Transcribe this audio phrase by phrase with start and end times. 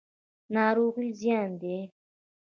[0.53, 1.77] ناروغي زیان دی.